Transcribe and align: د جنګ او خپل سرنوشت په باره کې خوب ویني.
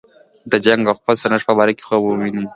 د 0.51 0.53
جنګ 0.65 0.81
او 0.87 0.97
خپل 0.99 1.15
سرنوشت 1.21 1.45
په 1.47 1.53
باره 1.57 1.73
کې 1.77 1.83
خوب 1.87 2.01
ویني. 2.19 2.43